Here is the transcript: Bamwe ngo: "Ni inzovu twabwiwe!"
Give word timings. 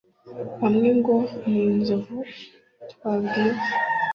Bamwe 0.61 0.89
ngo: 0.97 1.15
"Ni 1.49 1.57
inzovu 1.67 2.17
twabwiwe!" 2.91 3.59